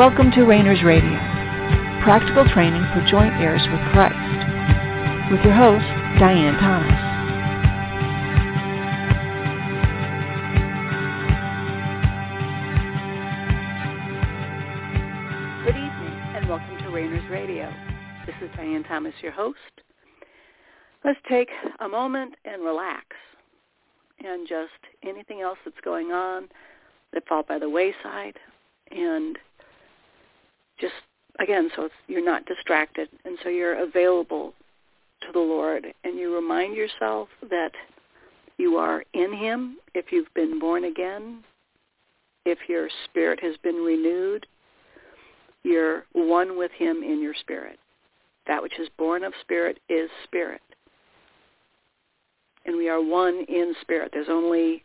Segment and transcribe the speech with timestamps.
[0.00, 1.10] Welcome to Rainers Radio,
[2.02, 4.16] practical training for joint heirs with Christ,
[5.30, 5.84] with your host,
[6.18, 6.88] Diane Thomas.
[15.66, 17.70] Good evening and welcome to Rainers Radio.
[18.24, 19.58] This is Diane Thomas, your host.
[21.04, 23.04] Let's take a moment and relax
[24.24, 24.70] and just
[25.02, 26.48] anything else that's going on
[27.12, 28.38] that fall by the wayside
[28.90, 29.36] and
[30.80, 30.94] just
[31.38, 34.54] again so you're not distracted and so you're available
[35.20, 37.72] to the Lord and you remind yourself that
[38.58, 41.42] you are in him if you've been born again
[42.46, 44.46] if your spirit has been renewed
[45.62, 47.78] you're one with him in your spirit.
[48.46, 50.62] That which is born of spirit is spirit.
[52.64, 54.10] And we are one in spirit.
[54.12, 54.84] There's only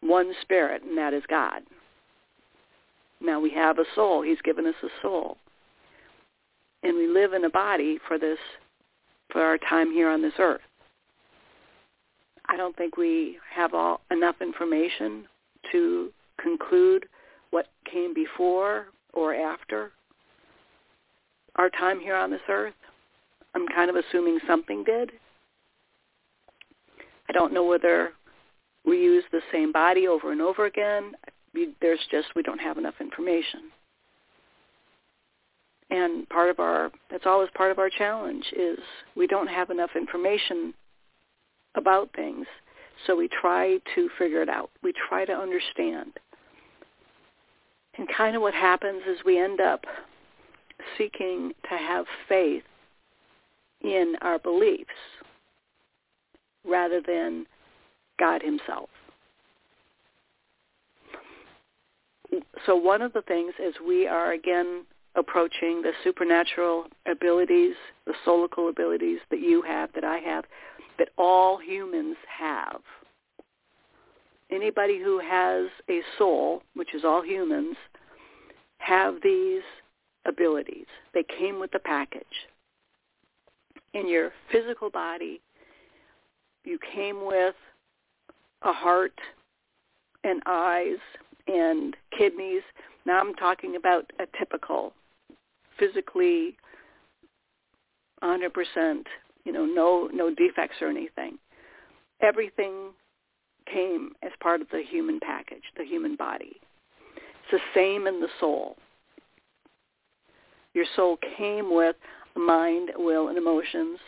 [0.00, 1.62] one spirit and that is God
[3.20, 4.22] now we have a soul.
[4.22, 5.36] He's given us a soul.
[6.82, 8.38] And we live in a body for this,
[9.30, 10.62] for our time here on this earth.
[12.48, 15.24] I don't think we have all, enough information
[15.70, 17.06] to conclude
[17.50, 19.92] what came before or after
[21.56, 22.74] our time here on this earth.
[23.54, 25.10] I'm kind of assuming something did.
[27.28, 28.10] I don't know whether
[28.84, 31.12] we use the same body over and over again
[31.54, 33.70] we, there's just we don't have enough information.
[35.90, 38.78] And part of our that's always part of our challenge is
[39.16, 40.72] we don't have enough information
[41.74, 42.46] about things,
[43.06, 44.70] so we try to figure it out.
[44.82, 46.12] We try to understand.
[47.98, 49.84] And kind of what happens is we end up
[50.96, 52.62] seeking to have faith
[53.82, 54.90] in our beliefs
[56.64, 57.46] rather than
[58.18, 58.88] God himself.
[62.66, 64.84] So one of the things is we are again
[65.16, 67.74] approaching the supernatural abilities,
[68.06, 70.44] the soulical abilities that you have, that I have,
[70.98, 72.80] that all humans have.
[74.50, 77.76] Anybody who has a soul, which is all humans,
[78.78, 79.62] have these
[80.26, 80.86] abilities.
[81.14, 82.24] They came with the package.
[83.94, 85.40] In your physical body,
[86.64, 87.54] you came with
[88.62, 89.18] a heart
[90.24, 90.98] and eyes
[91.50, 92.62] and kidneys.
[93.06, 94.92] Now I'm talking about a typical,
[95.78, 96.56] physically
[98.22, 99.04] 100%,
[99.44, 101.38] you know, no no defects or anything.
[102.20, 102.90] Everything
[103.72, 106.56] came as part of the human package, the human body.
[107.16, 108.76] It's the same in the soul.
[110.74, 111.96] Your soul came with
[112.36, 113.98] mind, will, and emotions,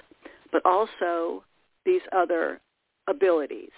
[0.53, 1.43] but also
[1.85, 2.61] these other
[3.09, 3.71] abilities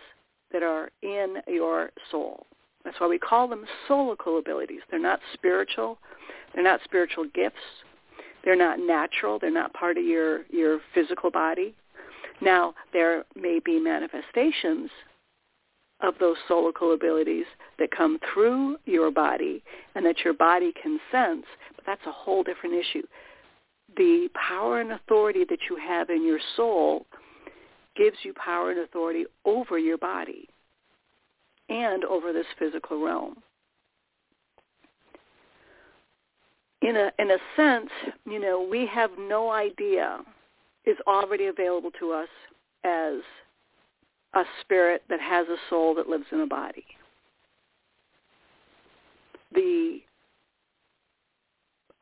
[0.52, 2.46] that are in your soul.
[2.84, 4.80] That's why we call them soulical abilities.
[4.90, 5.98] They're not spiritual.
[6.54, 7.56] They're not spiritual gifts.
[8.44, 9.38] They're not natural.
[9.38, 11.74] They're not part of your, your physical body.
[12.40, 14.90] Now, there may be manifestations
[16.02, 17.46] of those soulical abilities
[17.78, 19.62] that come through your body
[19.94, 23.06] and that your body can sense, but that's a whole different issue.
[23.96, 27.06] The power and authority that you have in your soul
[27.96, 30.48] gives you power and authority over your body
[31.74, 33.36] and over this physical realm.
[36.82, 37.90] In a, in a sense,
[38.26, 40.20] you know, we have no idea
[40.84, 42.28] is already available to us
[42.84, 43.14] as
[44.34, 46.84] a spirit that has a soul that lives in a body.
[49.54, 50.00] The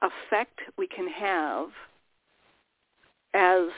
[0.03, 1.69] effect we can have
[3.35, 3.69] as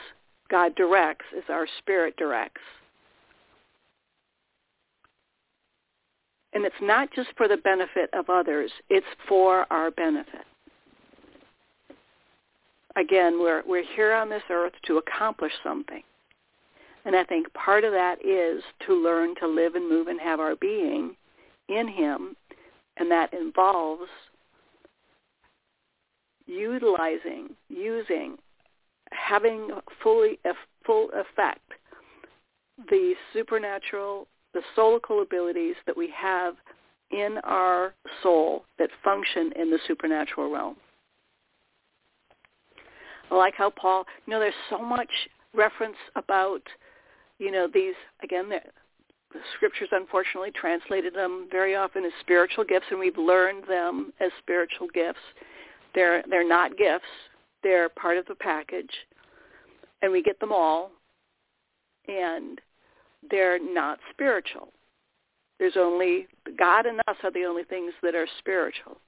[0.50, 2.62] God directs, as our spirit directs,
[6.54, 10.46] And it's not just for the benefit of others, it's for our benefit.
[12.96, 16.02] Again, we're, we're here on this earth to accomplish something.
[17.04, 20.38] And I think part of that is to learn to live and move and have
[20.38, 21.16] our being
[21.68, 22.36] in him,
[22.96, 24.08] and that involves
[26.46, 28.36] utilizing, using,
[29.10, 29.70] having
[30.02, 30.52] fully a
[30.86, 31.72] full effect
[32.90, 36.54] the supernatural the soulical abilities that we have
[37.10, 40.76] in our soul that function in the supernatural realm.
[43.30, 45.10] I like how Paul, you know, there's so much
[45.54, 46.62] reference about,
[47.38, 48.60] you know, these, again, the,
[49.32, 54.30] the scriptures unfortunately translated them very often as spiritual gifts, and we've learned them as
[54.40, 55.18] spiritual gifts.
[55.94, 57.04] They're, they're not gifts.
[57.62, 58.90] They're part of the package,
[60.02, 60.90] and we get them all.
[62.08, 62.60] And
[63.30, 64.72] they're not spiritual.
[65.58, 66.26] There's only
[66.58, 68.98] God and us are the only things that are spiritual.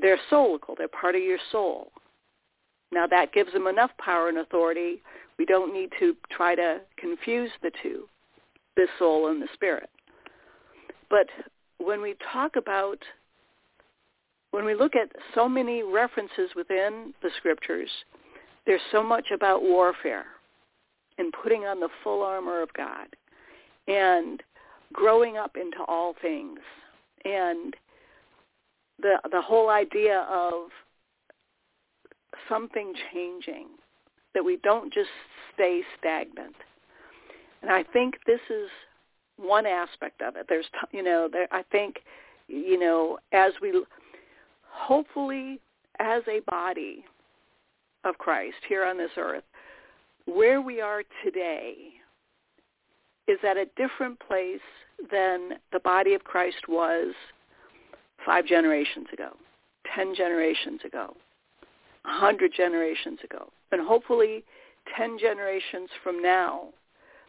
[0.00, 0.76] they're soulical.
[0.76, 1.90] They're part of your soul.
[2.92, 5.02] Now that gives them enough power and authority.
[5.38, 8.08] We don't need to try to confuse the two,
[8.76, 9.90] the soul and the spirit.
[11.10, 11.26] But
[11.78, 12.98] when we talk about,
[14.52, 17.90] when we look at so many references within the scriptures,
[18.66, 20.26] there's so much about warfare
[21.18, 23.08] and putting on the full armor of God
[23.86, 24.42] and
[24.92, 26.60] growing up into all things.
[27.24, 27.74] And
[29.00, 30.68] the the whole idea of
[32.48, 33.66] something changing
[34.34, 35.10] that we don't just
[35.54, 36.54] stay stagnant.
[37.62, 38.68] And i think this is
[39.36, 40.46] one aspect of it.
[40.48, 42.00] There's you know there i think
[42.46, 43.84] you know as we
[44.70, 45.60] hopefully
[45.98, 47.04] as a body
[48.04, 49.42] of Christ here on this earth
[50.28, 51.74] where we are today
[53.26, 54.60] is at a different place
[55.10, 57.14] than the body of Christ was
[58.26, 59.30] five generations ago,
[59.94, 61.16] ten generations ago,
[62.04, 63.50] a hundred generations ago.
[63.72, 64.44] And hopefully
[64.96, 66.68] ten generations from now,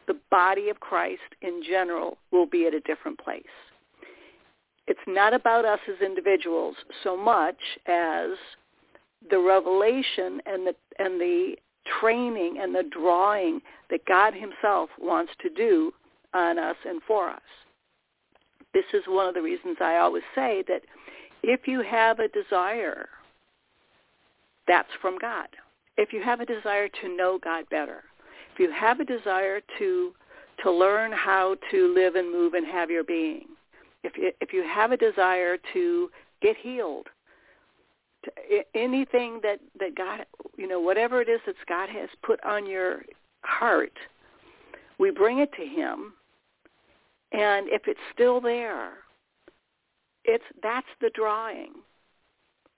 [0.08, 3.44] the body of Christ in general will be at a different place.
[4.88, 8.32] It's not about us as individuals so much as
[9.30, 11.56] the revelation and the and the
[12.00, 15.92] training and the drawing that God himself wants to do
[16.34, 17.42] on us and for us.
[18.74, 20.82] This is one of the reasons I always say that
[21.42, 23.10] if you have a desire,
[24.68, 25.48] that's from God.
[25.98, 28.04] If you have a desire to know God better,
[28.54, 30.14] if you have a desire to
[30.64, 33.46] to learn how to live and move and have your being,
[34.04, 36.10] if you, if you have a desire to
[36.42, 37.08] get healed,
[38.76, 40.26] anything that that God,
[40.60, 43.04] you know, whatever it is that God has put on your
[43.44, 43.94] heart,
[44.98, 46.12] we bring it to Him,
[47.32, 48.92] and if it's still there,
[50.26, 51.72] it's that's the drawing.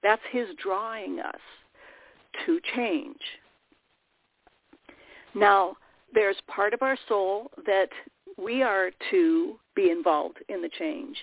[0.04, 1.42] That's His drawing us
[2.46, 3.20] to change.
[5.34, 5.76] Now,
[6.14, 7.90] there's part of our soul that
[8.38, 11.18] we are to be involved in the change.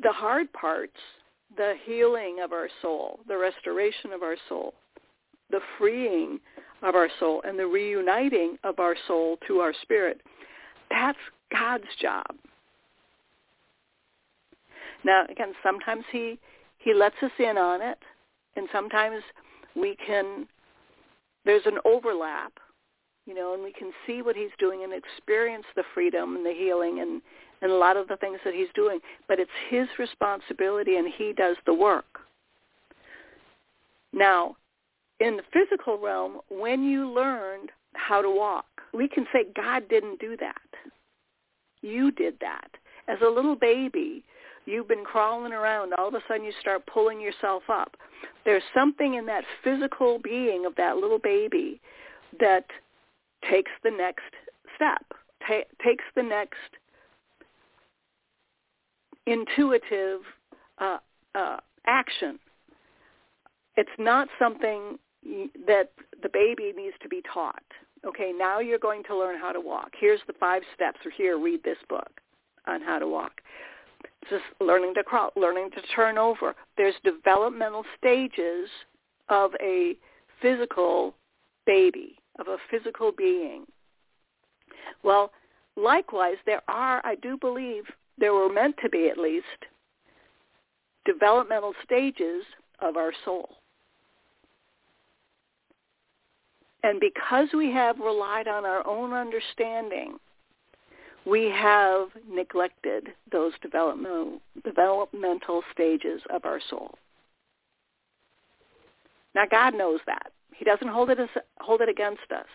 [0.00, 1.00] The hard parts
[1.56, 4.74] the healing of our soul, the restoration of our soul,
[5.50, 6.40] the freeing
[6.82, 10.20] of our soul, and the reuniting of our soul to our spirit.
[10.90, 11.18] That's
[11.52, 12.26] God's job.
[15.04, 16.38] Now, again, sometimes he
[16.78, 17.98] he lets us in on it,
[18.56, 19.22] and sometimes
[19.74, 20.46] we can.
[21.44, 22.52] There's an overlap,
[23.24, 26.52] you know, and we can see what he's doing and experience the freedom and the
[26.52, 27.22] healing and
[27.62, 28.98] and a lot of the things that he's doing.
[29.28, 32.20] But it's his responsibility and he does the work.
[34.12, 34.56] Now,
[35.20, 40.20] in the physical realm, when you learned how to walk, we can say God didn't
[40.20, 40.60] do that.
[41.82, 42.68] You did that.
[43.08, 44.24] As a little baby,
[44.64, 45.92] you've been crawling around.
[45.94, 47.96] All of a sudden you start pulling yourself up.
[48.44, 51.80] There's something in that physical being of that little baby
[52.40, 52.64] that
[53.50, 54.24] takes the next
[54.74, 55.04] step,
[55.46, 56.58] ta- takes the next
[59.26, 60.20] intuitive
[60.78, 60.98] uh,
[61.34, 61.56] uh,
[61.86, 62.38] action.
[63.76, 64.98] It's not something
[65.66, 65.90] that
[66.22, 67.62] the baby needs to be taught.
[68.06, 69.90] Okay, now you're going to learn how to walk.
[69.98, 72.20] Here's the five steps, or here, read this book
[72.66, 73.40] on how to walk.
[74.30, 76.54] Just learning to crawl, learning to turn over.
[76.76, 78.68] There's developmental stages
[79.28, 79.96] of a
[80.40, 81.14] physical
[81.66, 83.66] baby, of a physical being.
[85.02, 85.32] Well,
[85.76, 87.84] likewise, there are, I do believe,
[88.18, 89.44] there were meant to be at least
[91.04, 92.44] developmental stages
[92.80, 93.48] of our soul.
[96.82, 100.18] And because we have relied on our own understanding,
[101.24, 106.94] we have neglected those developmental, developmental stages of our soul.
[109.34, 110.30] Now God knows that.
[110.54, 112.46] He doesn't hold it, as, hold it against us.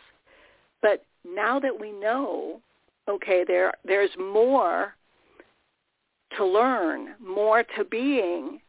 [0.81, 2.61] But now that we know,
[3.09, 4.95] okay, there, there's more
[6.37, 8.59] to learn more to being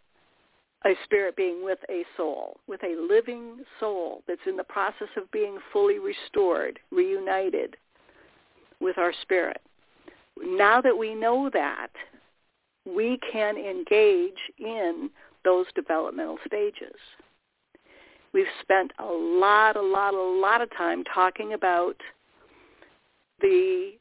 [0.85, 5.31] a spirit being with a soul, with a living soul that's in the process of
[5.31, 7.77] being fully restored, reunited
[8.81, 9.61] with our spirit.
[10.41, 11.93] Now that we know that,
[12.85, 15.09] we can engage in
[15.45, 16.97] those developmental stages.
[18.33, 21.97] We've spent a lot, a lot, a lot of time talking about
[23.41, 23.93] the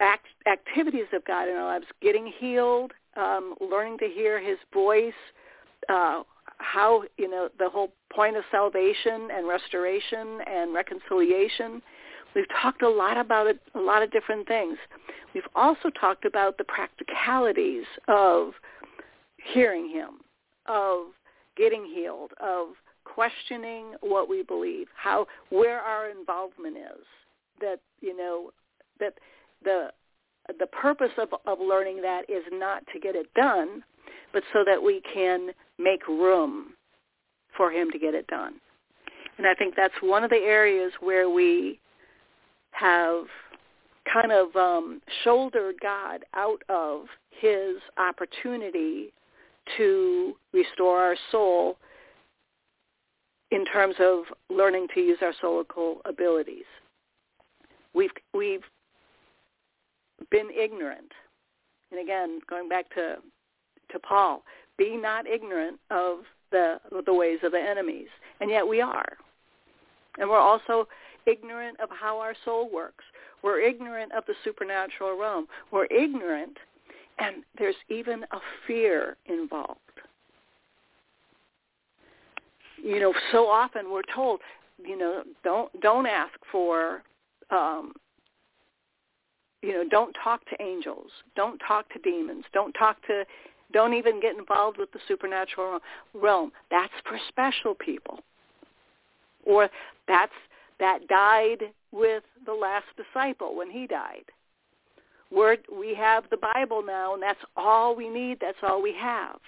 [0.00, 5.12] act- activities of God in our lives, getting healed, um, learning to hear his voice,
[5.88, 6.22] uh,
[6.58, 11.82] how, you know, the whole point of salvation and restoration and reconciliation.
[12.34, 14.78] We've talked a lot about it, a lot of different things.
[15.34, 18.52] We've also talked about the practicalities of
[19.52, 20.20] hearing him,
[20.66, 21.06] of
[21.56, 22.68] getting healed, of
[23.04, 27.04] questioning what we believe, how where our involvement is.
[27.60, 28.50] That you know
[28.98, 29.14] that
[29.62, 29.90] the
[30.58, 33.82] the purpose of, of learning that is not to get it done,
[34.32, 36.74] but so that we can make room
[37.56, 38.54] for him to get it done.
[39.38, 41.78] And I think that's one of the areas where we
[42.72, 43.24] have
[44.12, 49.12] kind of um, shouldered God out of his opportunity
[49.76, 51.76] to restore our soul
[53.50, 56.64] in terms of learning to use our soulical abilities.
[57.94, 58.62] We've we've
[60.30, 61.10] been ignorant.
[61.90, 63.16] And again, going back to
[63.90, 64.42] to Paul,
[64.78, 68.08] be not ignorant of the the ways of the enemies.
[68.40, 69.16] And yet we are.
[70.18, 70.88] And we're also
[71.26, 73.04] ignorant of how our soul works.
[73.42, 75.46] We're ignorant of the supernatural realm.
[75.70, 76.56] We're ignorant
[77.18, 79.78] and there's even a fear involved.
[82.82, 84.40] You know, so often we're told,
[84.84, 87.02] you know, don't don't ask for
[87.50, 87.92] um
[89.62, 93.24] you know, don't talk to angels, don't talk to demons, don't talk to
[93.72, 95.80] don't even get involved with the supernatural
[96.14, 96.52] realm.
[96.70, 98.20] That's for special people.
[99.44, 99.70] Or
[100.06, 100.32] that's
[100.78, 104.24] that died with the last disciple when he died.
[105.30, 108.38] We're, we have the Bible now, and that's all we need.
[108.40, 109.38] That's all we have.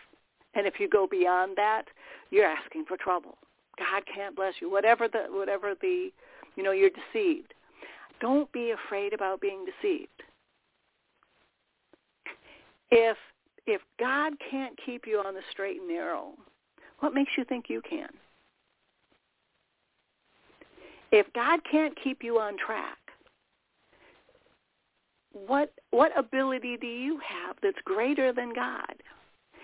[0.54, 1.84] And if you go beyond that,
[2.30, 3.36] you're asking for trouble.
[3.78, 4.70] God can't bless you.
[4.70, 6.10] Whatever the whatever the
[6.54, 7.52] you know you're deceived.
[8.20, 10.08] Don't be afraid about being deceived.
[12.90, 13.16] If
[13.66, 16.32] if God can't keep you on the straight and narrow,
[17.00, 18.08] what makes you think you can?
[21.10, 22.98] If God can't keep you on track,
[25.32, 28.94] what what ability do you have that's greater than God?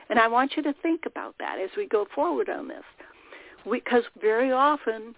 [0.08, 2.82] And I want you to think about that as we go forward on this.
[3.70, 5.14] Because very often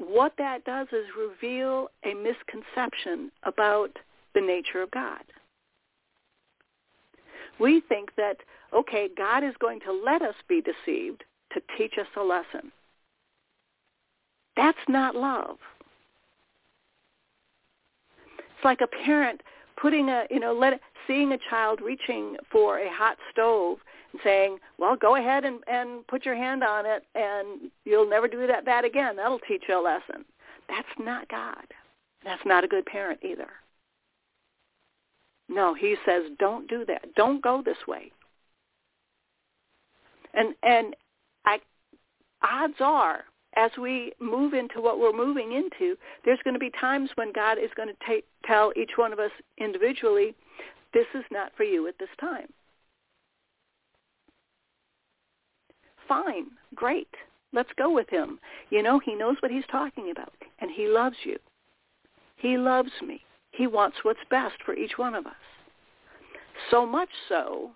[0.00, 3.90] what that does is reveal a misconception about
[4.34, 5.22] the nature of God.
[7.58, 8.38] We think that,
[8.74, 12.72] okay, God is going to let us be deceived to teach us a lesson.
[14.56, 15.58] That's not love.
[18.38, 19.42] It's like a parent
[19.80, 23.78] putting a, you know, let seeing a child reaching for a hot stove
[24.12, 28.28] and saying, well, go ahead and, and put your hand on it and you'll never
[28.28, 29.16] do that, that again.
[29.16, 30.24] That'll teach you a lesson.
[30.68, 31.64] That's not God.
[32.24, 33.48] That's not a good parent either.
[35.48, 37.14] No, he says, don't do that.
[37.16, 38.12] Don't go this way.
[40.32, 40.94] And and
[41.44, 41.58] I,
[42.42, 43.24] odds are,
[43.60, 47.58] as we move into what we're moving into, there's going to be times when God
[47.58, 50.34] is going to take, tell each one of us individually,
[50.94, 52.46] this is not for you at this time.
[56.08, 57.08] Fine, great.
[57.52, 58.38] Let's go with him.
[58.70, 61.36] You know, he knows what he's talking about, and he loves you.
[62.36, 63.20] He loves me.
[63.52, 65.32] He wants what's best for each one of us.
[66.70, 67.72] So much so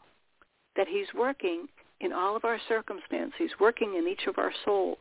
[0.76, 1.66] that he's working
[2.00, 3.50] in all of our circumstances.
[3.60, 4.98] Working in each of our souls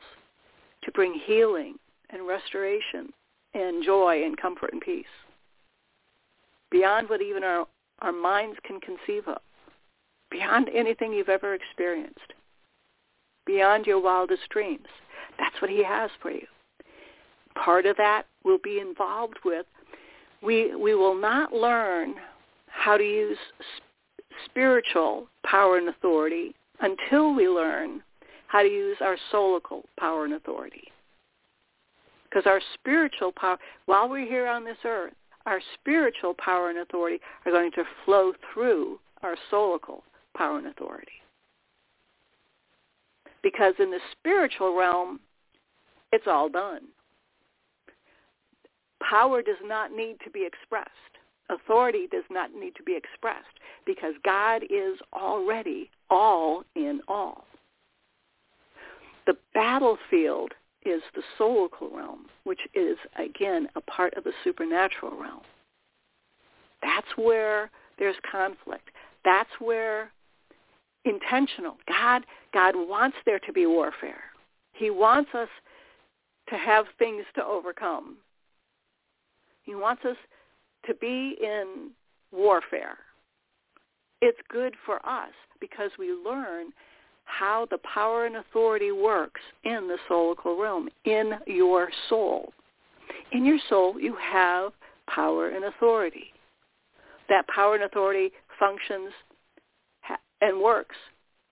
[0.84, 1.76] to bring healing
[2.10, 3.12] and restoration
[3.54, 5.06] and joy and comfort and peace
[6.72, 7.68] beyond what even our,
[8.02, 9.38] our minds can conceive of,
[10.32, 12.34] beyond anything you've ever experienced,
[13.46, 14.88] beyond your wildest dreams.
[15.38, 16.48] That's what he has for you.
[17.56, 19.68] Part of that will be involved with
[20.42, 22.16] we we will not learn
[22.68, 23.38] how to use
[24.46, 28.02] spiritual power and authority until we learn
[28.54, 30.84] how to use our soulical power and authority.
[32.30, 33.58] Because our spiritual power,
[33.88, 35.14] while we're here on this earth,
[35.48, 40.02] our spiritual power and authority are going to flow through our soulical
[40.38, 41.14] power and authority.
[43.42, 45.20] Because in the spiritual realm,
[46.12, 46.82] it's all done.
[49.10, 50.92] Power does not need to be expressed.
[51.50, 57.48] Authority does not need to be expressed because God is already all in all.
[59.26, 60.54] The battlefield
[60.86, 65.42] is the soulical realm, which is, again, a part of the supernatural realm.
[66.82, 68.90] That's where there's conflict.
[69.24, 70.12] That's where
[71.06, 71.78] intentional.
[71.88, 74.24] God, God wants there to be warfare.
[74.74, 75.50] He wants us
[76.50, 78.18] to have things to overcome.
[79.64, 80.18] He wants us
[80.86, 81.92] to be in
[82.32, 82.98] warfare.
[84.22, 86.68] It's good for us because we learn
[87.26, 92.54] how the power and authority works in the soulical realm, in your soul.
[93.32, 94.72] In your soul, you have
[95.08, 96.34] power and authority.
[97.30, 99.12] That power and authority functions
[100.42, 100.96] and works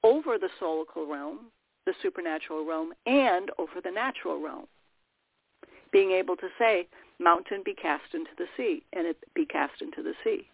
[0.03, 1.47] over the soulical realm,
[1.85, 4.65] the supernatural realm, and over the natural realm.
[5.91, 6.87] Being able to say,
[7.19, 10.47] mountain be cast into the sea, and it be cast into the sea.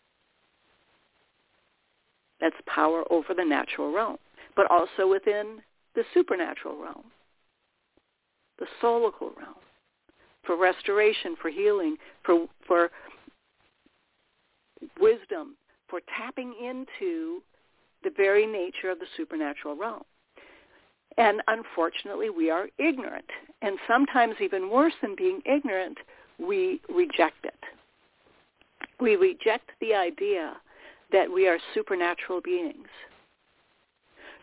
[2.40, 4.18] That's power over the natural realm,
[4.58, 5.62] but also within
[5.96, 7.06] the supernatural realm,
[8.60, 9.56] the soulical realm,
[10.44, 11.96] for restoration, for healing,
[12.26, 12.90] for, for
[15.00, 15.56] wisdom,
[15.88, 17.42] for tapping into
[18.04, 20.04] the very nature of the supernatural realm.
[21.18, 23.26] And unfortunately, we are ignorant.
[23.62, 25.98] And sometimes even worse than being ignorant,
[26.40, 27.54] we reject it.
[29.00, 30.58] We reject the idea
[31.12, 32.88] that we are supernatural beings.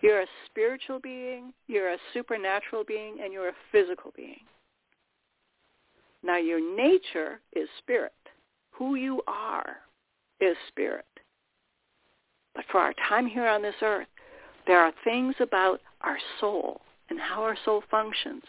[0.04, 4.42] You're a spiritual being, you're a supernatural being, and you're a physical being.
[6.22, 8.12] Now your nature is spirit.
[8.72, 9.76] Who you are
[10.42, 11.06] is spirit.
[12.54, 14.06] But for our time here on this earth,
[14.66, 18.42] there are things about our soul and how our soul functions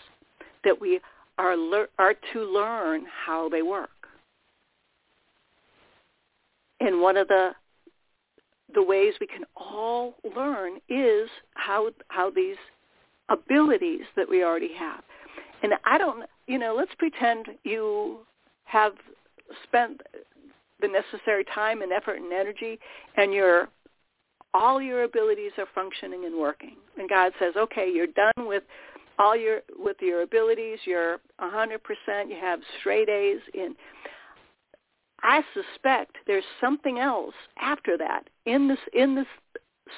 [0.66, 1.00] that we
[1.38, 3.92] are, le- are to learn how they work.
[6.82, 7.52] And one of the
[8.74, 12.58] the ways we can all learn is how how these
[13.30, 15.04] abilities that we already have.
[15.64, 18.20] And I don't, you know, let's pretend you
[18.66, 18.94] have
[19.64, 20.02] spent
[20.82, 22.80] the necessary time and effort and energy
[23.18, 23.70] and your
[24.54, 26.76] all your abilities are functioning and working.
[26.98, 28.64] And God says, "Okay, you're done with
[29.20, 30.80] all your with your abilities.
[30.86, 32.30] You're 100%.
[32.30, 33.76] You have straight A's in
[35.24, 39.28] I suspect there's something else after that in this in this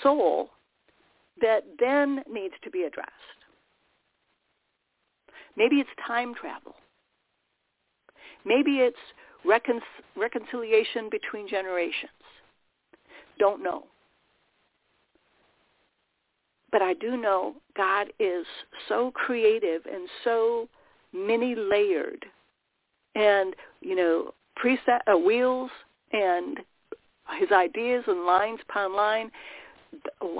[0.04, 0.52] soul
[1.42, 3.12] that then needs to be addressed.
[5.56, 6.76] Maybe it's time travel.
[8.46, 8.98] Maybe it's
[9.44, 9.82] recon-
[10.16, 12.12] reconciliation between generations.
[13.40, 13.86] Don't know.
[16.72, 18.46] But I do know God is
[18.88, 20.68] so creative and so
[21.14, 22.26] many layered.
[23.16, 25.72] And, you know, preset uh, wheels
[26.12, 26.60] and
[27.40, 29.32] his ideas and lines upon line,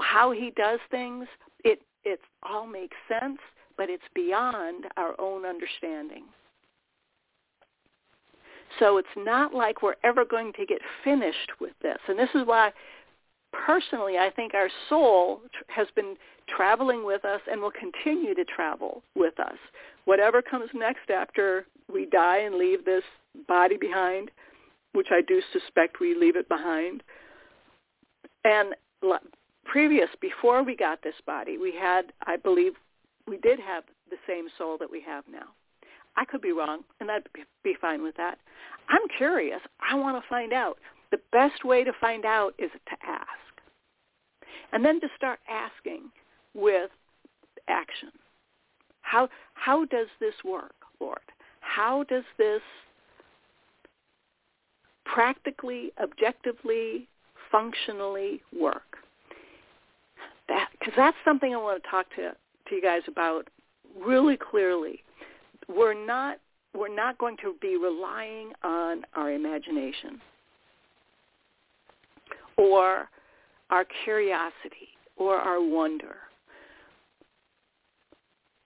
[0.02, 1.26] how he does things,
[1.64, 3.38] it it all makes sense,
[3.76, 6.24] but it's beyond our own understanding.
[8.78, 11.98] So it's not like we're ever going to get finished with this.
[12.06, 12.72] And this is why
[13.52, 16.16] personally I think our soul has been
[16.54, 19.56] traveling with us and will continue to travel with us.
[20.04, 23.04] Whatever comes next after we die and leave this
[23.46, 24.30] body behind,
[24.92, 27.02] which I do suspect we leave it behind.
[28.44, 28.74] And
[29.64, 32.72] previous, before we got this body, we had, I believe,
[33.26, 35.48] we did have the same soul that we have now.
[36.16, 37.28] I could be wrong, and I'd
[37.62, 38.38] be fine with that.
[38.88, 39.60] I'm curious.
[39.80, 40.78] I want to find out.
[41.10, 43.28] The best way to find out is to ask.
[44.72, 46.10] And then to start asking
[46.54, 46.90] with
[47.68, 48.10] action.
[49.02, 51.20] How, how does this work, Lord?
[51.78, 52.60] How does this
[55.04, 57.06] practically, objectively,
[57.52, 58.96] functionally work.
[60.48, 63.46] That because that's something I want to talk to to you guys about
[63.96, 65.04] really clearly.
[65.68, 66.38] We're not
[66.74, 70.20] we're not going to be relying on our imagination
[72.56, 73.08] or
[73.70, 76.16] our curiosity or our wonder.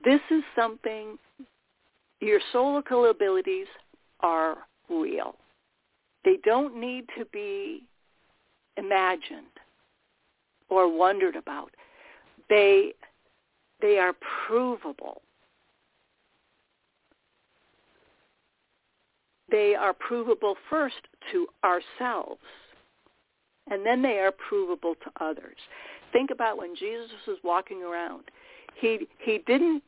[0.02, 1.18] This is something
[2.22, 3.66] your soulical abilities
[4.20, 4.58] are
[4.88, 5.34] real.
[6.24, 7.82] They don't need to be
[8.76, 9.46] imagined
[10.68, 11.72] or wondered about.
[12.48, 12.92] They,
[13.80, 14.14] they are
[14.46, 15.22] provable.
[19.50, 20.94] They are provable first
[21.32, 22.40] to ourselves,
[23.68, 25.56] and then they are provable to others.
[26.12, 28.22] Think about when Jesus was walking around.
[28.76, 29.82] He, he didn't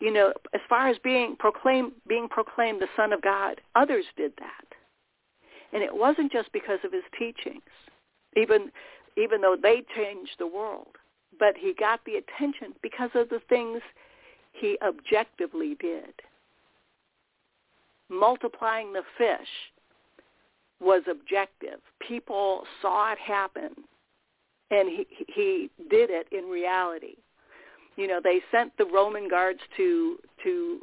[0.00, 4.32] you know, as far as being proclaimed, being proclaimed the Son of God, others did
[4.38, 4.66] that.
[5.72, 7.62] And it wasn't just because of his teachings,
[8.36, 8.70] even,
[9.16, 10.96] even though they changed the world,
[11.38, 13.80] but he got the attention because of the things
[14.52, 16.12] he objectively did.
[18.08, 19.48] Multiplying the fish
[20.80, 21.80] was objective.
[22.06, 23.70] People saw it happen,
[24.70, 27.16] and he, he did it in reality.
[27.96, 30.80] You know, they sent the Roman guards to to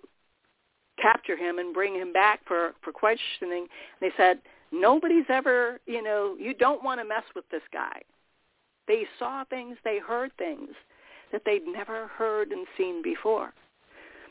[1.01, 3.67] capture him and bring him back for for questioning.
[4.01, 4.39] They said,
[4.71, 8.01] nobody's ever, you know, you don't want to mess with this guy.
[8.87, 10.69] They saw things, they heard things
[11.31, 13.53] that they'd never heard and seen before.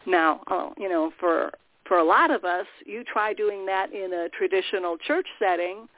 [0.06, 1.52] Now, oh, you know, for
[1.86, 5.88] for a lot of us, you try doing that in a traditional church setting,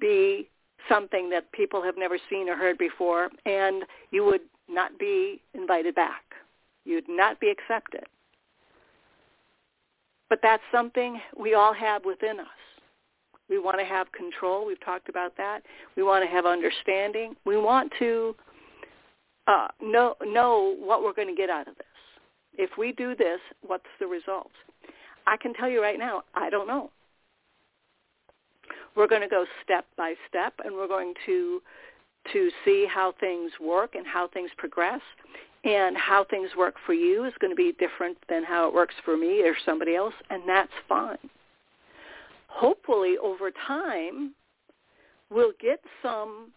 [0.00, 0.48] be
[0.88, 5.94] something that people have never seen or heard before, and you would not be invited
[5.94, 6.22] back.
[6.84, 8.04] You'd not be accepted.
[10.28, 12.46] But that's something we all have within us.
[13.48, 14.66] We want to have control.
[14.66, 15.60] We've talked about that.
[15.96, 17.36] We want to have understanding.
[17.44, 18.34] We want to
[19.46, 21.86] uh, know know what we're going to get out of this.
[22.56, 24.50] If we do this, what's the result?
[25.26, 26.90] I can tell you right now, I don't know.
[28.96, 31.60] We're going to go step by step, and we're going to
[32.32, 35.00] to see how things work and how things progress.
[35.64, 38.94] And how things work for you is going to be different than how it works
[39.02, 41.16] for me or somebody else, and that's fine.
[42.48, 44.34] Hopefully, over time,
[45.30, 46.52] we'll get some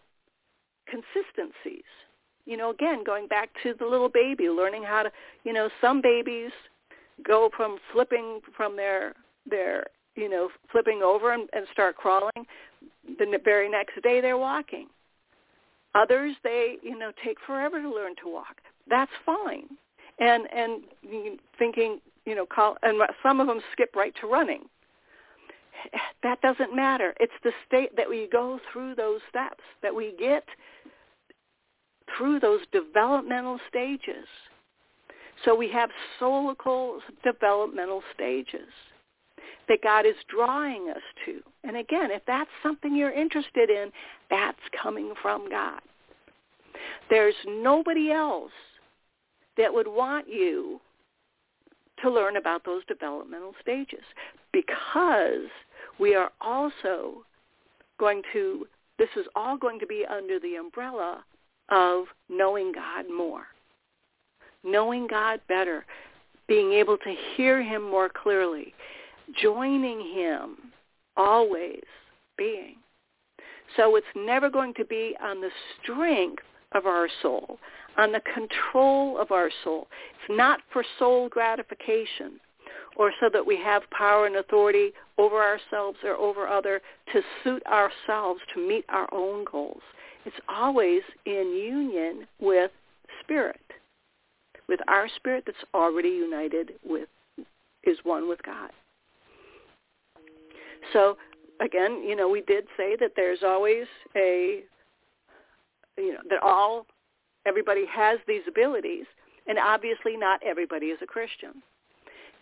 [0.86, 1.88] consistencies.
[2.44, 5.10] You know, again, going back to the little baby, learning how to,
[5.42, 6.50] you know, some babies
[7.26, 9.14] go from flipping from their
[9.50, 12.46] their you know flipping over and, and start crawling
[13.18, 14.86] the very next day they're walking
[15.94, 18.60] others they you know take forever to learn to walk.
[18.88, 19.68] That's fine.
[20.18, 20.82] And and
[21.58, 24.62] thinking you know call and some of them skip right to running.
[26.24, 27.14] That doesn't matter.
[27.20, 30.44] It's the state that we go through those steps that we get
[32.16, 34.26] through those developmental stages.
[35.44, 38.68] So we have soulical developmental stages
[39.68, 41.40] that God is drawing us to.
[41.64, 43.90] And again, if that's something you're interested in,
[44.30, 45.80] that's coming from God.
[47.10, 48.52] There's nobody else
[49.56, 50.80] that would want you
[52.02, 54.04] to learn about those developmental stages
[54.52, 55.48] because
[55.98, 57.24] we are also
[57.98, 58.66] going to,
[58.98, 61.24] this is all going to be under the umbrella
[61.70, 63.46] of knowing God more
[64.64, 65.84] knowing God better,
[66.46, 68.74] being able to hear him more clearly,
[69.40, 70.56] joining him,
[71.16, 71.82] always
[72.36, 72.76] being.
[73.76, 75.50] So it's never going to be on the
[75.82, 77.58] strength of our soul,
[77.96, 79.88] on the control of our soul.
[80.14, 82.40] It's not for soul gratification
[82.96, 86.80] or so that we have power and authority over ourselves or over other
[87.12, 89.82] to suit ourselves to meet our own goals.
[90.24, 92.70] It's always in union with
[93.22, 93.60] spirit
[94.68, 97.08] with our spirit that's already united with,
[97.84, 98.70] is one with God.
[100.92, 101.16] So
[101.60, 103.86] again, you know, we did say that there's always
[104.16, 104.62] a,
[105.96, 106.86] you know, that all,
[107.46, 109.04] everybody has these abilities,
[109.46, 111.62] and obviously not everybody is a Christian.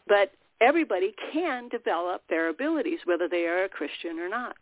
[0.09, 4.57] But everybody can develop their abilities, whether they are a Christian or not.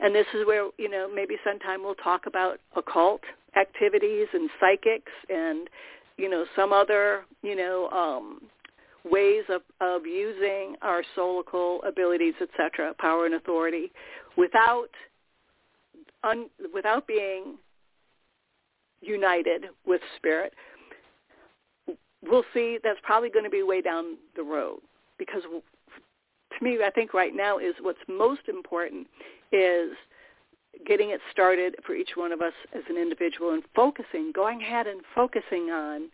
[0.00, 3.20] And this is where, you know, maybe sometime we'll talk about occult
[3.56, 5.68] activities and psychics and
[6.16, 8.40] you know, some other, you know, um,
[9.04, 13.92] ways of, of using our soulical abilities, etc., power and authority,
[14.36, 14.88] without
[16.24, 17.56] un, without being
[19.00, 20.52] united with spirit,
[22.22, 24.78] we'll see that's probably going to be way down the road
[25.18, 29.06] because to me, I think right now is what's most important
[29.52, 29.90] is
[30.86, 34.86] getting it started for each one of us as an individual and focusing, going ahead
[34.86, 36.08] and focusing on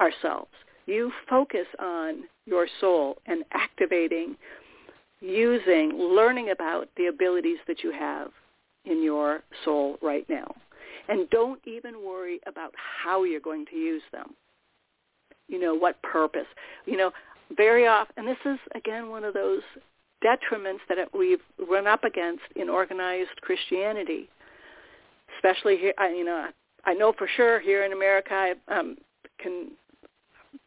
[0.00, 0.50] ourselves.
[0.86, 4.36] You focus on your soul and activating,
[5.20, 8.28] using, learning about the abilities that you have
[8.84, 10.54] in your soul right now.
[11.08, 14.34] And don't even worry about how you're going to use them.
[15.48, 16.46] You know, what purpose.
[16.86, 17.10] You know,
[17.56, 19.60] very often, and this is, again, one of those
[20.24, 24.28] detriments that we've run up against in organized Christianity,
[25.36, 25.92] especially here.
[26.00, 26.48] You know,
[26.84, 28.96] I know for sure here in America, I um,
[29.38, 29.68] can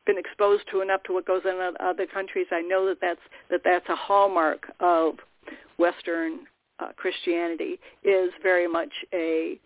[0.07, 2.47] been exposed to enough to what goes on in other countries.
[2.51, 3.19] I know that that's
[3.51, 5.15] that that's a hallmark of
[5.77, 6.39] Western
[6.79, 9.59] uh, Christianity is very much a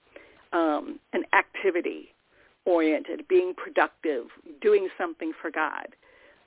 [0.52, 2.10] um, an activity
[2.66, 4.26] oriented, being productive,
[4.62, 5.88] doing something for God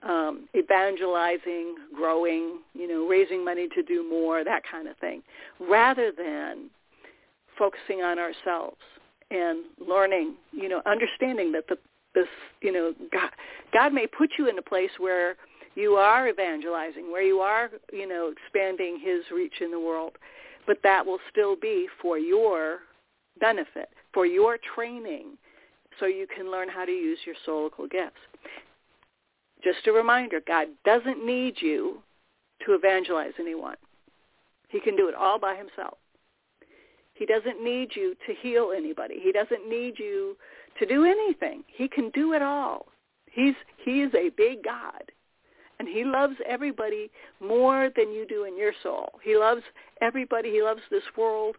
[0.05, 5.23] um, evangelizing, growing, you know, raising money to do more, that kind of thing,
[5.61, 6.71] rather than
[7.59, 8.77] focusing on ourselves
[9.31, 11.77] and learning, you know, understanding that the
[12.15, 12.29] this,
[12.61, 13.31] you know, God,
[13.73, 15.37] God may put you in a place where
[15.75, 20.13] you are evangelizing, where you are, you know, expanding his reach in the world,
[20.67, 22.81] but that will still be for your
[23.41, 25.37] benefit, for your training,
[25.99, 28.21] so you can learn how to use your soulical gifts.
[29.63, 32.03] Just a reminder, God doesn't need you
[32.67, 33.77] to evangelize anyone.
[34.69, 35.99] He can do it all by himself.
[37.15, 39.21] He doesn't need you to heal anybody.
[39.23, 40.37] He doesn't need you
[40.79, 41.65] to do anything.
[41.69, 42.87] He can do it all.
[43.31, 45.03] He's he is a big God.
[45.79, 47.11] And he loves everybody
[47.41, 49.09] more than you do in your soul.
[49.23, 49.63] He loves
[50.01, 50.51] everybody.
[50.51, 51.57] He loves this world.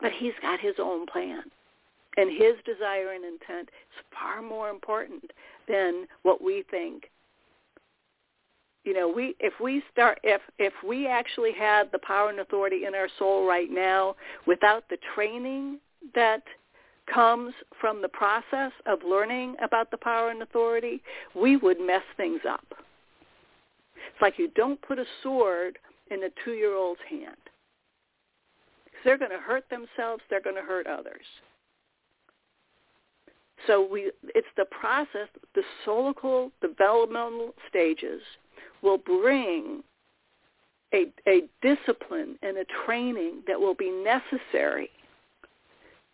[0.00, 1.44] But he's got his own plan.
[2.16, 5.30] and his desire and intent is far more important
[5.68, 7.10] than what we think
[8.84, 12.84] you know we if we start if if we actually had the power and authority
[12.86, 14.14] in our soul right now
[14.46, 15.78] without the training
[16.14, 16.42] that
[17.12, 21.02] comes from the process of learning about the power and authority
[21.34, 22.66] we would mess things up.
[23.96, 25.78] It's like you don't put a sword
[26.10, 27.36] in a two-year-old's hand.
[29.04, 31.26] They're going to hurt themselves they're going to hurt others.
[33.66, 38.20] So we it's the process the soulical developmental stages
[38.82, 39.82] will bring
[40.92, 44.90] a, a discipline and a training that will be necessary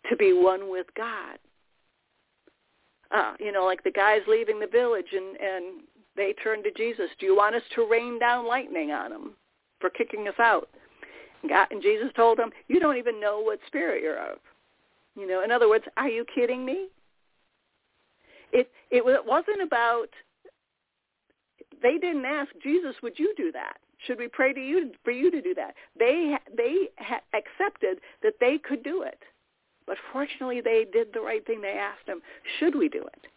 [0.09, 1.37] to be one with God.
[3.11, 5.81] Uh, you know, like the guys leaving the village and, and
[6.15, 7.09] they turn to Jesus.
[7.19, 9.31] Do you want us to rain down lightning on them
[9.79, 10.69] for kicking us out?
[11.41, 14.37] And, God, and Jesus told them, you don't even know what spirit you're of.
[15.15, 16.87] You know, in other words, are you kidding me?
[18.53, 20.09] It it wasn't about
[21.81, 23.77] they didn't ask Jesus, would you do that?
[24.05, 25.75] Should we pray to you for you to do that?
[25.97, 26.89] They they
[27.33, 29.19] accepted that they could do it,
[29.87, 31.61] but fortunately they did the right thing.
[31.61, 32.21] They asked him,
[32.59, 33.27] should we do it?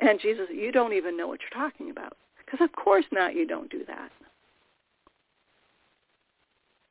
[0.00, 3.34] And Jesus, you don't even know what you're talking about, because of course not.
[3.34, 4.10] You don't do that.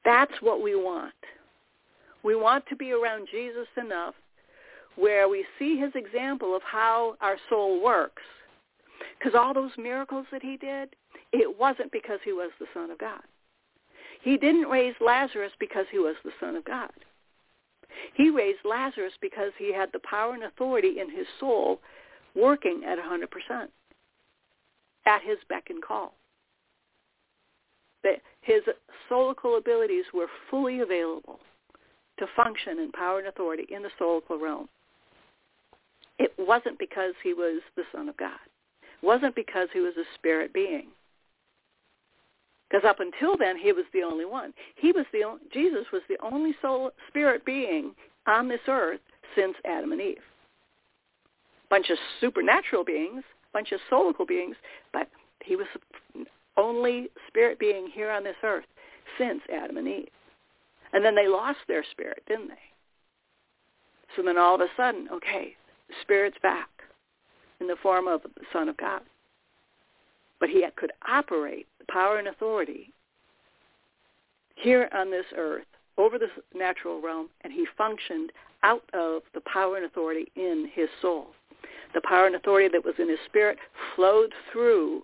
[0.06, 1.13] That's what we want.
[2.24, 4.13] We want to be around Jesus enough
[4.96, 8.24] where we see his example of how our soul works
[9.18, 10.96] because all those miracles that he did,
[11.32, 13.22] it wasn't because he was the Son of God.
[14.22, 16.92] He didn't raise Lazarus because he was the Son of God.
[18.13, 21.80] He raised Lazarus because he had the power and authority in his soul
[22.36, 23.67] working at 100%
[25.06, 26.13] at his beck and call.
[28.04, 28.62] That his
[29.10, 31.39] soulical abilities were fully available
[32.19, 34.69] to function in power and authority in the soulical realm.
[36.17, 38.39] It wasn't because he was the Son of God
[39.02, 40.88] It wasn't because he was a spirit being.
[42.69, 44.53] Because up until then, he was the only one.
[44.75, 47.95] He was the only, Jesus was the only soul spirit being
[48.27, 48.99] on this earth
[49.36, 50.17] since Adam and Eve.
[51.69, 54.55] Bunch of supernatural beings, bunch of soulical beings,
[54.93, 55.10] but
[55.43, 55.67] he was
[56.58, 58.65] only spirit being here on this earth
[59.17, 60.10] since Adam and Eve.
[60.93, 62.53] And then they lost their spirit, didn't they?
[64.15, 65.55] So then all of a sudden, okay,
[66.01, 66.69] spirit's back
[67.60, 69.01] in the form of the Son of God.
[70.39, 72.93] But he could operate power and authority
[74.56, 75.65] here on this earth
[75.97, 78.32] over the natural realm, and he functioned
[78.63, 81.28] out of the power and authority in his soul.
[81.93, 83.58] The power and authority that was in his spirit
[83.95, 85.04] flowed through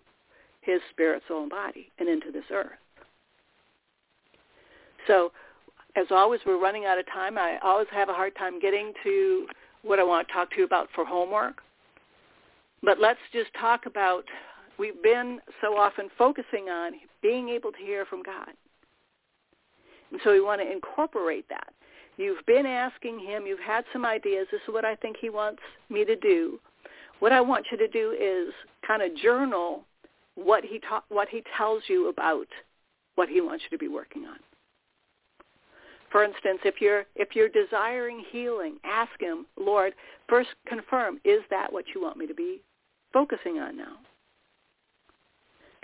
[0.62, 2.78] his spirit, soul, and body and into this earth.
[5.08, 5.32] So
[5.95, 7.38] as always, we're running out of time.
[7.38, 9.48] I always have a hard time getting to
[9.84, 11.62] what I want to talk to you about for homework.
[12.84, 14.26] But let's just talk about,
[14.78, 18.50] we've been so often focusing on being able to hear from God.
[20.12, 21.74] And so we want to incorporate that.
[22.18, 25.62] You've been asking him, you've had some ideas, this is what I think he wants
[25.90, 26.60] me to do.
[27.20, 28.54] What I want you to do is
[28.86, 29.84] kind of journal
[30.36, 32.48] what he ta- what he tells you about
[33.16, 34.38] what he wants you to be working on.
[36.12, 39.94] For instance, if you're if you're desiring healing, ask him, Lord,
[40.28, 42.62] first confirm, is that what you want me to be
[43.14, 43.98] focusing on now.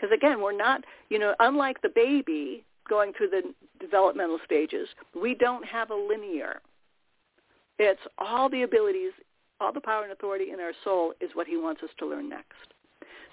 [0.02, 4.88] Because again, we're not, you know, unlike the baby going through the developmental stages,
[5.20, 6.60] we don't have a linear.
[7.78, 9.12] It's all the abilities,
[9.60, 12.30] all the power and authority in our soul is what he wants us to learn
[12.30, 12.74] next.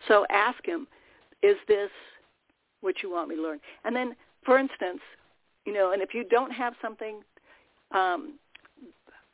[0.08, 0.86] So ask him,
[1.42, 1.90] is this
[2.82, 3.60] what you want me to learn?
[3.84, 5.00] And then, for instance,
[5.64, 7.20] you know, and if you don't have something
[7.92, 8.34] um,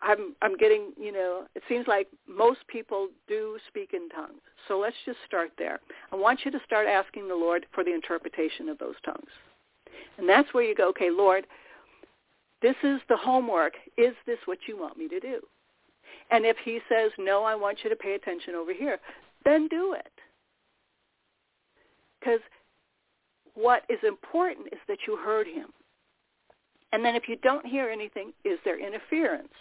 [0.05, 4.40] I'm I'm getting you know it seems like most people do speak in tongues.
[4.69, 5.81] So let's just start there.
[6.12, 9.31] I want you to start asking the Lord for the interpretation of those tongues.
[10.19, 11.47] And that's where you go, okay, Lord,
[12.62, 13.75] this is the homework.
[13.97, 15.40] Is this what you want me to do?
[16.31, 18.99] And if he says, no, I want you to pay attention over here,
[19.45, 20.12] then do it.
[22.19, 22.40] Because
[23.55, 25.67] what is important is that you heard him.
[26.93, 29.53] And then if you don't hear anything, is there interference?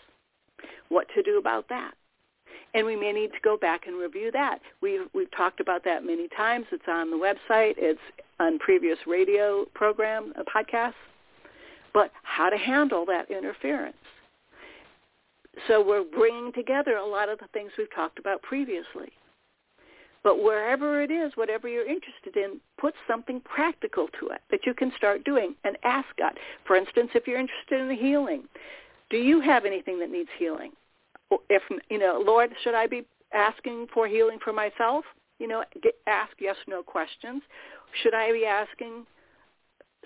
[0.90, 1.94] What to do about that?
[2.74, 4.60] And we may need to go back and review that.
[4.82, 6.66] We've, we've talked about that many times.
[6.72, 7.76] It's on the website.
[7.78, 8.00] It's
[8.40, 10.94] on previous radio program uh, podcasts.
[11.94, 13.96] But how to handle that interference.
[15.68, 19.12] So we're bringing together a lot of the things we've talked about previously.
[20.24, 24.74] But wherever it is, whatever you're interested in, put something practical to it that you
[24.74, 26.40] can start doing and ask God.
[26.66, 28.44] For instance, if you're interested in healing,
[29.14, 30.72] Do you have anything that needs healing?
[31.48, 35.06] If you know, Lord, should I be asking for healing for myself?
[35.38, 37.44] You know, get, ask yes no questions.
[38.02, 39.06] Should I be asking,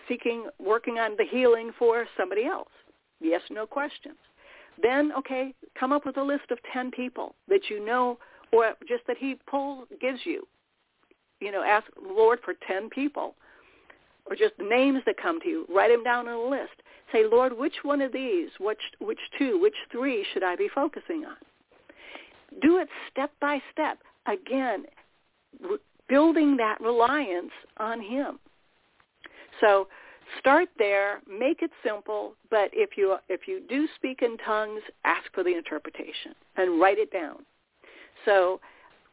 [0.10, 2.67] seeking, working on the healing for somebody else?
[3.22, 4.17] Yes no questions.
[4.84, 8.20] Then, okay, come up with a list of 10 people that you know
[8.52, 10.46] or just that he pulls, gives you.
[11.39, 13.36] You know, ask Lord for 10 people
[14.26, 15.65] or just names that come to you.
[15.74, 16.82] Write them down on a list.
[17.12, 21.26] Say, Lord, which one of these, which, which two, which three should I be focusing
[21.26, 21.38] on?
[22.62, 24.00] Do it step by step.
[24.26, 24.86] Again,
[25.62, 25.78] re-
[26.10, 28.39] building that reliance on him.
[29.62, 29.88] So
[30.39, 35.34] start there, make it simple, but if you if you do speak in tongues, ask
[35.34, 37.38] for the interpretation and write it down.
[38.26, 38.60] So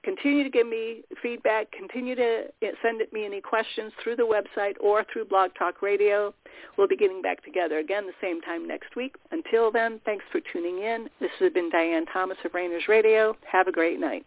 [0.05, 1.73] continue to give me feedback.
[1.73, 2.45] Continue to
[2.83, 6.35] send me any questions through the website or through Blog Talk Radio.
[6.77, 9.17] We'll be getting back together again the same time next week.
[9.31, 11.09] Until then, thanks for tuning in.
[11.21, 13.37] This has been Diane Thomas of Rainers Radio.
[13.51, 14.27] Have a great night.